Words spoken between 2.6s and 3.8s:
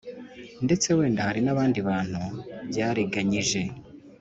byariganyije